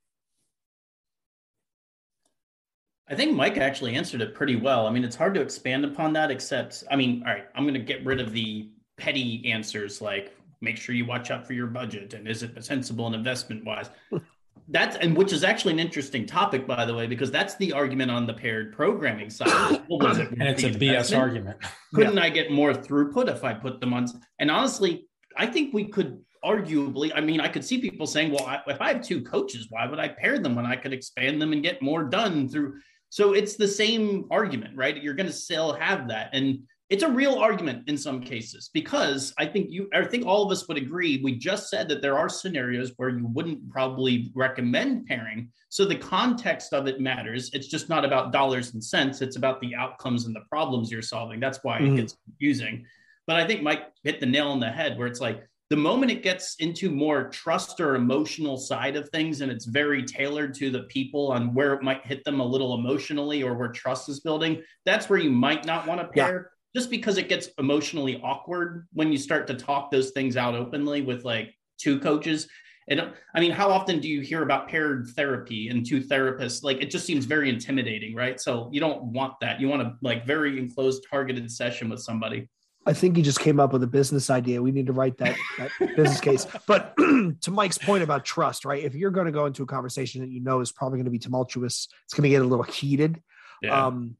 [3.12, 4.86] I think Mike actually answered it pretty well.
[4.86, 7.74] I mean, it's hard to expand upon that, except, I mean, all right, I'm going
[7.74, 11.66] to get rid of the petty answers like make sure you watch out for your
[11.66, 13.90] budget and is it sensible and investment wise.
[14.68, 18.10] that's and which is actually an interesting topic, by the way, because that's the argument
[18.10, 19.82] on the paired programming side.
[19.90, 21.58] Well, it and it's a BS argument.
[21.94, 22.22] Couldn't yeah.
[22.22, 24.06] I get more throughput if I put them on?
[24.38, 28.46] And honestly, I think we could arguably, I mean, I could see people saying, well,
[28.46, 31.42] I, if I have two coaches, why would I pair them when I could expand
[31.42, 32.80] them and get more done through?
[33.12, 34.96] So it's the same argument, right?
[34.96, 36.30] You're going to still have that.
[36.32, 40.46] And it's a real argument in some cases because I think you, I think all
[40.46, 41.20] of us would agree.
[41.22, 45.50] We just said that there are scenarios where you wouldn't probably recommend pairing.
[45.68, 47.50] So the context of it matters.
[47.52, 49.20] It's just not about dollars and cents.
[49.20, 51.38] It's about the outcomes and the problems you're solving.
[51.38, 51.92] That's why mm-hmm.
[51.92, 52.86] it gets confusing.
[53.26, 56.12] But I think Mike hit the nail on the head where it's like the moment
[56.12, 60.68] it gets into more trust or emotional side of things and it's very tailored to
[60.68, 64.20] the people on where it might hit them a little emotionally or where trust is
[64.20, 66.78] building that's where you might not want to pair yeah.
[66.78, 71.00] just because it gets emotionally awkward when you start to talk those things out openly
[71.00, 72.48] with like two coaches.
[72.90, 76.62] And i mean how often do you hear about paired therapy and two therapists?
[76.62, 78.38] Like it just seems very intimidating right?
[78.38, 79.58] So you don't want that.
[79.58, 82.50] You want a like very enclosed targeted session with somebody
[82.84, 84.60] I think he just came up with a business idea.
[84.60, 86.46] We need to write that, that business case.
[86.66, 88.82] But to Mike's point about trust, right?
[88.82, 91.10] If you're going to go into a conversation that you know is probably going to
[91.10, 93.22] be tumultuous, it's going to get a little heated.
[93.62, 93.86] Yeah.
[93.86, 94.16] Um,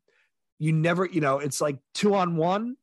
[0.58, 2.76] you never, you know, it's like two on one.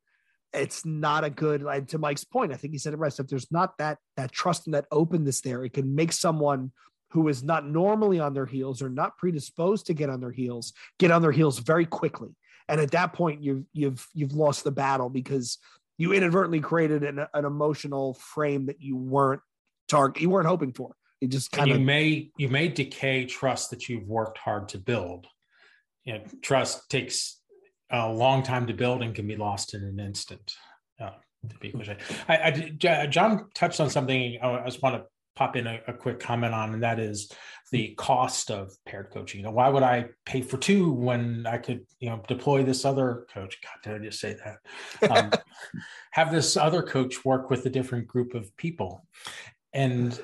[0.52, 1.62] It's not a good.
[1.62, 3.14] Like to Mike's point, I think he said it right.
[3.14, 6.72] So if there's not that that trust and that openness there, it can make someone
[7.12, 10.74] who is not normally on their heels or not predisposed to get on their heels
[11.00, 12.36] get on their heels very quickly
[12.70, 15.58] and at that point you've you've you've lost the battle because
[15.98, 19.42] you inadvertently created an, an emotional frame that you weren't
[19.88, 20.96] target you weren't hoping for.
[21.20, 24.78] It just kind of you may you may decay trust that you've worked hard to
[24.78, 25.28] build.
[26.06, 27.42] You know, trust takes
[27.92, 30.54] a long time to build and can be lost in an instant.
[31.00, 31.12] Uh,
[31.48, 31.98] to be cliche.
[32.28, 35.04] I, I, John touched on something I just want to
[35.40, 37.32] pop in a, a, quick comment on, and that is
[37.72, 39.40] the cost of paired coaching.
[39.40, 42.84] You know, why would I pay for two when I could, you know, deploy this
[42.84, 43.58] other coach?
[43.64, 45.10] God, did I just say that?
[45.10, 45.32] Um,
[46.12, 49.08] have this other coach work with a different group of people,
[49.72, 50.20] and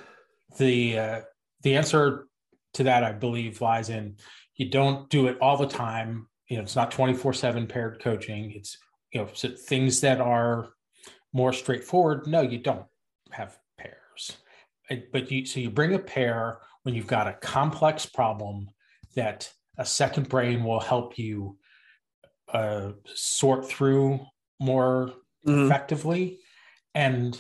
[0.58, 1.22] the uh,
[1.62, 2.28] the answer
[2.74, 4.18] to that, I believe, lies in
[4.58, 6.28] you don't do it all the time.
[6.50, 8.52] You know, it's not twenty four seven paired coaching.
[8.52, 8.78] It's
[9.14, 10.74] you know things that are
[11.32, 12.28] more straightforward.
[12.28, 12.86] No, you don't
[13.32, 13.58] have
[15.12, 18.70] but you so you bring a pair when you've got a complex problem
[19.16, 21.58] that a second brain will help you
[22.54, 24.20] uh, sort through
[24.60, 25.12] more
[25.46, 25.66] mm-hmm.
[25.66, 26.40] effectively.
[26.94, 27.40] And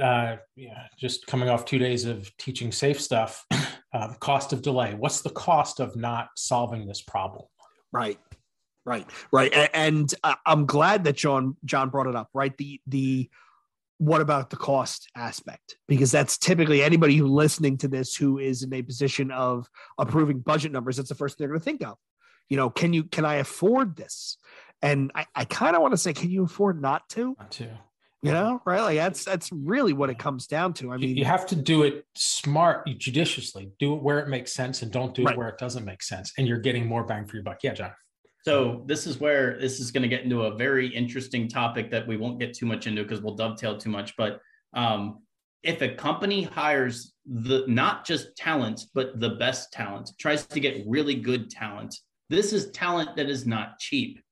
[0.00, 3.44] uh, yeah, just coming off two days of teaching SAFe stuff
[3.92, 4.94] um, cost of delay.
[4.94, 7.44] What's the cost of not solving this problem?
[7.92, 8.18] Right.
[8.84, 9.06] Right.
[9.32, 9.52] Right.
[9.52, 12.56] And, and uh, i'm glad that john john brought it up right?
[12.56, 13.28] The the
[13.98, 15.76] what about the cost aspect?
[15.88, 20.40] Because that's typically anybody who listening to this who is in a position of approving
[20.40, 21.96] budget numbers, that's the first thing they're going to think of.
[22.48, 24.38] You know, can you can I afford this?
[24.82, 27.34] And I, I kind of want to say, can you afford not to?
[27.38, 27.68] Not to.
[28.22, 28.80] You know, right?
[28.80, 30.90] Like that's that's really what it comes down to.
[30.92, 33.70] I mean, you have to do it smart, judiciously.
[33.78, 35.38] Do it where it makes sense, and don't do it right.
[35.38, 36.32] where it doesn't make sense.
[36.36, 37.58] And you're getting more bang for your buck.
[37.62, 37.92] Yeah, John.
[38.46, 42.06] So this is where this is going to get into a very interesting topic that
[42.06, 44.16] we won't get too much into because we'll dovetail too much.
[44.16, 44.40] But
[44.72, 45.24] um,
[45.64, 50.84] if a company hires the not just talent but the best talent, tries to get
[50.86, 51.92] really good talent,
[52.30, 54.22] this is talent that is not cheap.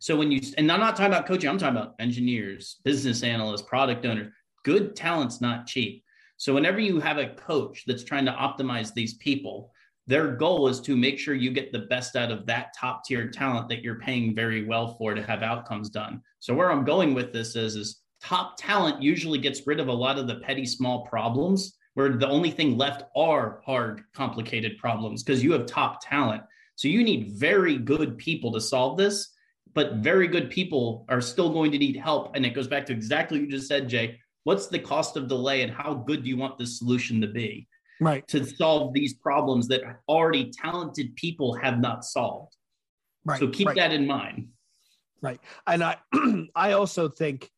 [0.00, 3.60] So when you and I'm not talking about coaching, I'm talking about engineers, business analysts,
[3.60, 4.32] product owners.
[4.64, 6.04] Good talent's not cheap.
[6.38, 9.74] So whenever you have a coach that's trying to optimize these people,
[10.08, 13.28] their goal is to make sure you get the best out of that top tier
[13.28, 16.22] talent that you're paying very well for to have outcomes done.
[16.40, 19.92] So where I'm going with this is is top talent usually gets rid of a
[19.92, 25.22] lot of the petty small problems where the only thing left are hard complicated problems
[25.22, 26.42] because you have top talent.
[26.74, 29.34] So you need very good people to solve this,
[29.74, 32.92] but very good people are still going to need help and it goes back to
[32.94, 36.30] exactly what you just said Jay what's the cost of delay and how good do
[36.30, 37.68] you want this solution to be
[38.00, 42.54] right to solve these problems that already talented people have not solved
[43.24, 43.76] right so keep right.
[43.76, 44.48] that in mind
[45.20, 45.96] right and i
[46.54, 47.50] i also think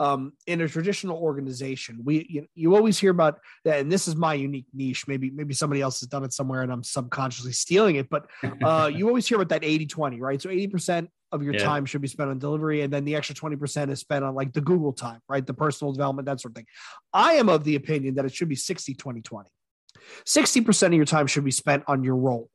[0.00, 4.14] um, in a traditional organization, we you, you always hear about that, and this is
[4.14, 5.08] my unique niche.
[5.08, 8.08] Maybe maybe somebody else has done it somewhere, and I'm subconsciously stealing it.
[8.08, 8.26] But
[8.62, 10.40] uh, you always hear about that 80-20, right?
[10.40, 11.64] So 80% of your yeah.
[11.64, 14.52] time should be spent on delivery, and then the extra 20% is spent on like
[14.52, 15.44] the Google time, right?
[15.44, 16.66] The personal development, that sort of thing.
[17.12, 19.50] I am of the opinion that it should be 60, 20, 20.
[20.26, 22.50] 60% of your time should be spent on your role,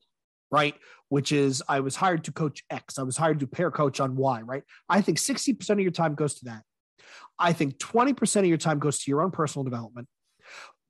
[0.51, 0.75] right?
[1.09, 4.15] Which is I was hired to coach X, I was hired to pair coach on
[4.15, 4.63] Y, right?
[4.89, 6.63] I think 60% of your time goes to that.
[7.39, 10.07] I think 20% of your time goes to your own personal development.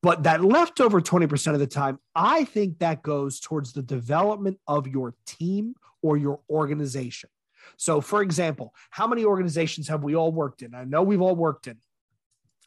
[0.01, 4.85] But that leftover 20% of the time, I think that goes towards the development of
[4.85, 7.29] your team or your organization.
[7.77, 10.75] So, for example, how many organizations have we all worked in?
[10.75, 11.77] I know we've all worked in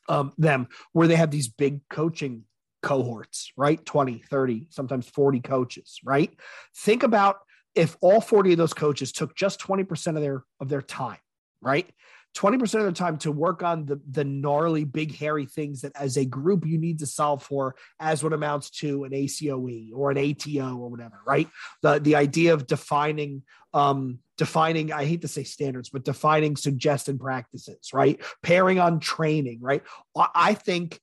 [0.09, 2.45] um, them where they have these big coaching
[2.87, 3.85] cohorts, right?
[3.85, 6.31] 20, 30, sometimes 40 coaches, right?
[6.77, 7.39] Think about
[7.75, 11.19] if all 40 of those coaches took just 20% of their of their time,
[11.61, 11.91] right?
[12.37, 16.17] 20% of the time to work on the, the gnarly, big, hairy things that as
[16.17, 20.19] a group you need to solve for as what amounts to an ACOE or an
[20.19, 21.49] ATO or whatever, right?
[21.83, 23.43] The, the idea of defining,
[23.75, 28.21] um, defining, I hate to say standards, but defining suggested practices, right?
[28.43, 29.83] Pairing on training, right?
[30.15, 31.01] I think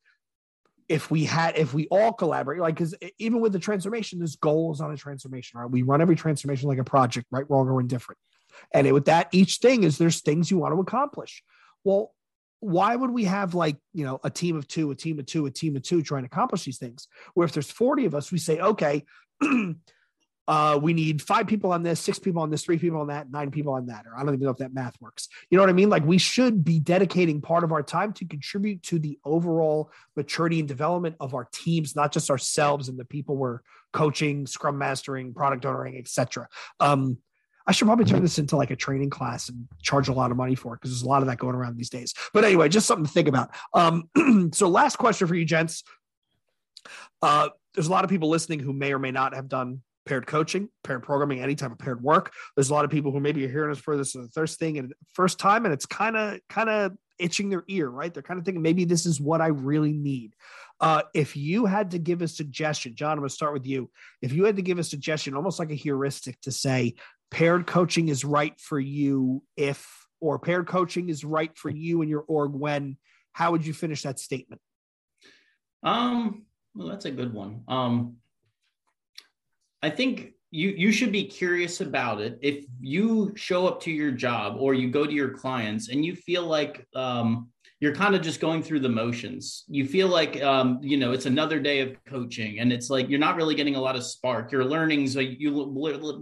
[0.89, 4.81] if we had, if we all collaborate, like, because even with the transformation, there's goals
[4.81, 5.69] on a transformation, right?
[5.69, 7.49] We run every transformation like a project, right?
[7.49, 8.19] wrong or indifferent.
[8.73, 11.43] And with that, each thing is there's things you want to accomplish.
[11.83, 12.13] Well,
[12.59, 15.45] why would we have like, you know, a team of two, a team of two,
[15.45, 17.07] a team of two trying to accomplish these things?
[17.33, 19.03] Where if there's 40 of us, we say, okay,
[20.47, 23.31] uh, we need five people on this, six people on this, three people on that,
[23.31, 24.05] nine people on that.
[24.05, 25.29] Or I don't even know if that math works.
[25.49, 25.89] You know what I mean?
[25.89, 30.59] Like we should be dedicating part of our time to contribute to the overall maturity
[30.59, 33.59] and development of our teams, not just ourselves and the people we're
[33.93, 36.47] coaching, scrum mastering, product owning, etc.
[36.79, 37.17] Um,
[37.65, 40.37] I should probably turn this into like a training class and charge a lot of
[40.37, 42.13] money for it because there's a lot of that going around these days.
[42.33, 43.51] But anyway, just something to think about.
[43.73, 44.09] Um,
[44.53, 45.83] so, last question for you, gents.
[47.21, 50.27] Uh, there's a lot of people listening who may or may not have done paired
[50.27, 52.33] coaching, paired programming, any type of paired work.
[52.55, 54.77] There's a lot of people who maybe are hearing us for this the first thing
[54.77, 58.13] and first time, and it's kind of kind of itching their ear, right?
[58.13, 60.35] They're kind of thinking maybe this is what I really need.
[60.79, 63.89] Uh, if you had to give a suggestion, John, I'm going to start with you.
[64.21, 66.95] If you had to give a suggestion, almost like a heuristic to say,
[67.33, 69.87] paired coaching is right for you if
[70.19, 72.95] or paired coaching is right for you and your org when
[73.33, 74.61] how would you finish that statement
[75.81, 78.15] um well that's a good one um
[79.83, 84.11] i think you you should be curious about it if you show up to your
[84.11, 87.49] job or you go to your clients and you feel like um
[87.83, 89.65] you're kind of just going through the motions.
[89.67, 93.19] You feel like, um, you know, it's another day of coaching, and it's like you're
[93.19, 94.53] not really getting a lot of spark.
[94.53, 95.65] Your learnings, you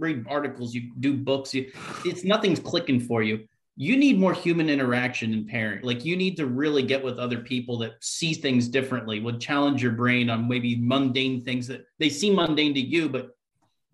[0.00, 1.70] read articles, you do books, you,
[2.04, 3.46] it's nothing's clicking for you.
[3.76, 5.84] You need more human interaction and pairing.
[5.84, 9.84] Like you need to really get with other people that see things differently, would challenge
[9.84, 13.36] your brain on maybe mundane things that they seem mundane to you, but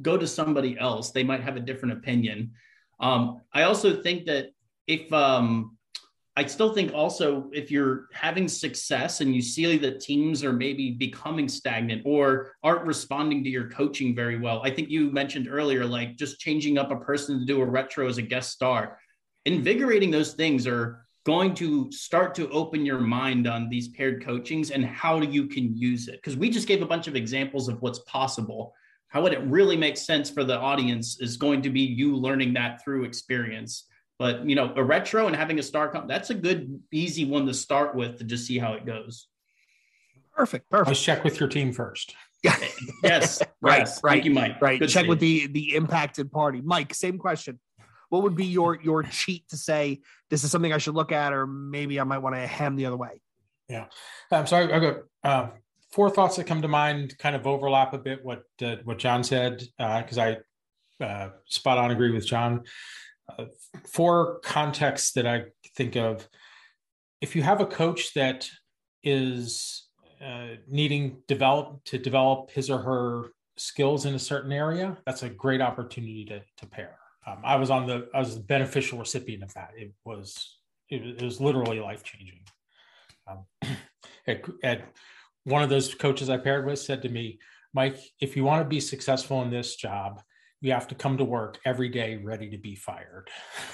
[0.03, 1.11] go to somebody else.
[1.11, 2.53] They might have a different opinion.
[3.01, 4.51] Um, I also think that
[4.87, 5.77] if um,
[6.39, 10.93] I still think also if you're having success and you see that teams are maybe
[10.93, 15.85] becoming stagnant or aren't responding to your coaching very well, I think you mentioned earlier,
[15.85, 18.99] like just changing up a person to do a retro as a guest star,
[19.47, 24.71] invigorating those things are going to start to open your mind on these paired coachings
[24.71, 26.15] and how you can use it.
[26.23, 28.73] Because we just gave a bunch of examples of what's possible.
[29.09, 32.55] How would it really make sense for the audience is going to be you learning
[32.55, 33.85] that through experience.
[34.19, 37.47] But you know, a retro and having a star come, that's a good, easy one
[37.47, 39.29] to start with to just see how it goes.
[40.35, 40.71] Perfect.
[40.71, 40.89] Perfect.
[40.89, 42.15] Let's check with your team first.
[42.45, 43.43] yes.
[43.63, 43.79] right.
[43.79, 44.01] Yes.
[44.03, 44.13] Right.
[44.15, 44.61] Thank you, Mike.
[44.61, 44.79] Right.
[44.79, 46.61] Good check with the the impacted party.
[46.61, 47.59] Mike, same question.
[48.11, 51.33] What would be your your cheat to say this is something I should look at,
[51.33, 53.21] or maybe I might want to hem the other way?
[53.69, 53.87] Yeah.
[54.31, 55.49] Um, so I, I got uh,
[55.91, 59.25] four thoughts that come to mind, kind of overlap a bit what uh, what John
[59.25, 60.37] said, because uh,
[61.01, 62.65] I uh, spot on agree with John
[63.39, 63.45] uh,
[63.87, 65.45] four contexts that I
[65.77, 66.29] think of.
[67.21, 68.49] If you have a coach that
[69.03, 69.87] is
[70.25, 75.29] uh, needing develop to develop his or her skills in a certain area, that's a
[75.29, 76.97] great opportunity to to pair.
[77.27, 79.71] Um, I was on the I was the beneficial recipient of that.
[79.77, 80.59] It was
[80.89, 82.41] it, was literally life changing.
[83.27, 83.45] Um,
[84.27, 84.83] at, at
[85.49, 87.39] one of those coaches I paired with said to me,
[87.73, 90.23] Mike, if you want to be successful in this job,
[90.61, 93.29] you have to come to work every day ready to be fired.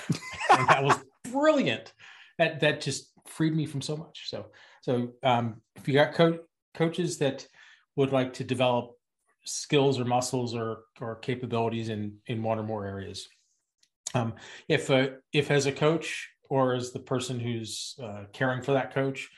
[0.50, 0.96] that was
[1.30, 1.92] brilliant.
[2.38, 4.28] That that just freed me from so much.
[4.28, 4.46] So,
[4.82, 6.40] so um, if you got co-
[6.74, 7.46] coaches that
[7.96, 8.92] would like to develop
[9.44, 13.28] skills or muscles or or capabilities in in one or more areas,
[14.14, 14.34] um,
[14.68, 18.92] if a, if as a coach or as the person who's uh, caring for that
[18.92, 19.30] coach,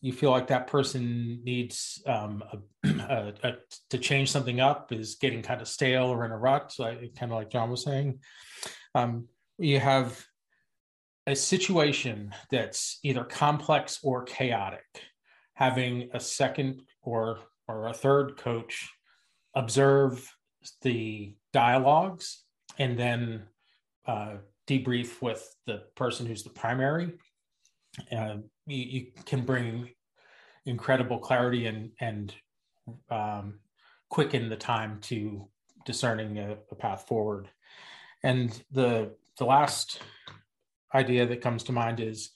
[0.00, 3.52] you feel like that person needs um, a, a, a,
[3.90, 6.84] to change something up is getting kind of stale or in a rut, so
[7.18, 8.20] kind of like John was saying.
[8.94, 9.28] Um,
[9.58, 10.24] you have
[11.26, 14.84] a situation that's either complex or chaotic.
[15.54, 18.88] Having a second or or a third coach
[19.54, 20.30] observe
[20.82, 22.44] the dialogues
[22.78, 23.44] and then
[24.06, 24.34] uh,
[24.68, 27.12] debrief with the person who's the primary.
[28.12, 28.36] Uh,
[28.66, 29.88] you, you, can bring
[30.66, 32.34] incredible clarity and and
[33.10, 33.60] um,
[34.10, 35.48] quicken the time to
[35.84, 37.48] discerning a, a, path forward.
[38.22, 40.00] And the the last
[40.94, 42.30] idea that comes to mind is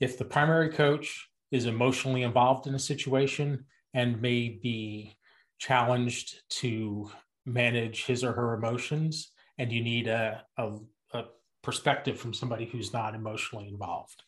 [0.00, 5.16] if the primary coach is emotionally involved in a situation and may be
[5.58, 7.10] challenged to
[7.46, 10.72] manage his or her emotions and you need a, a,
[11.12, 11.24] a
[11.62, 14.22] perspective from somebody who's not emotionally involved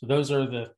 [0.00, 0.72] so those are the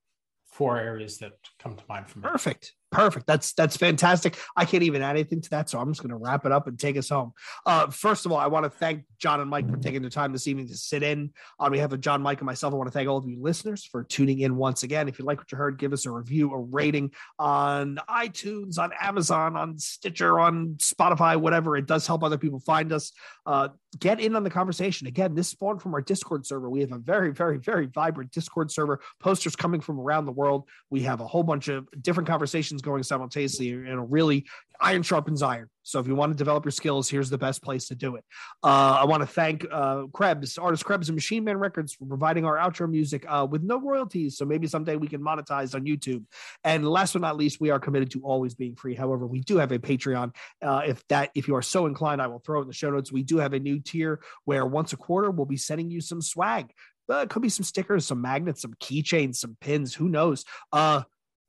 [0.45, 2.23] four areas that come to mind for me.
[2.25, 3.27] Perfect Perfect.
[3.27, 4.37] That's that's fantastic.
[4.55, 6.67] I can't even add anything to that, so I'm just going to wrap it up
[6.67, 7.33] and take us home.
[7.65, 10.31] Uh, first of all, I want to thank John and Mike for taking the time
[10.31, 12.75] this evening to sit in on behalf of John, Mike, and myself.
[12.75, 15.09] I want to thank all of you listeners for tuning in once again.
[15.09, 18.91] If you like what you heard, give us a review, a rating on iTunes, on
[19.01, 21.79] Amazon, on Stitcher, on Spotify, whatever.
[21.79, 23.11] It does help other people find us.
[23.47, 23.69] Uh,
[23.99, 25.07] get in on the conversation.
[25.07, 26.69] Again, this spawned from our Discord server.
[26.69, 29.01] We have a very, very, very vibrant Discord server.
[29.21, 30.69] Posters coming from around the world.
[30.91, 34.47] We have a whole bunch of different conversations going simultaneously and really
[34.83, 35.69] iron sharpens iron.
[35.85, 38.25] So if you want to develop your skills, here's the best place to do it.
[38.63, 42.45] Uh, I want to thank uh, Krebs, artist Krebs and Machine Man Records for providing
[42.45, 44.37] our outro music uh, with no royalties.
[44.37, 46.25] So maybe someday we can monetize on YouTube.
[46.65, 48.95] And last but not least, we are committed to always being free.
[48.95, 50.35] However, we do have a Patreon.
[50.61, 52.91] Uh, if that, if you are so inclined, I will throw it in the show
[52.91, 53.13] notes.
[53.13, 56.23] We do have a new tier where once a quarter we'll be sending you some
[56.23, 56.73] swag.
[57.11, 59.95] Uh, it could be some stickers, some magnets, some keychains, some pins.
[59.95, 60.45] Who knows?
[60.73, 61.03] Uh,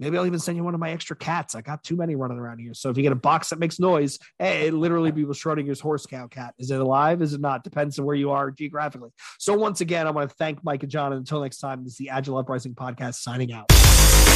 [0.04, 1.56] Maybe I'll even send you one of my extra cats.
[1.56, 2.74] I got too many running around here.
[2.74, 6.06] So if you get a box that makes noise, hey, it literally be Schrodinger's horse
[6.06, 6.54] cow cat.
[6.60, 7.22] Is it alive?
[7.22, 7.64] Is it not?
[7.64, 9.12] Depends on where you are geographically.
[9.40, 11.14] So once again, I want to thank Mike and John.
[11.14, 14.33] And until next time, this is the Agile Uprising podcast signing out.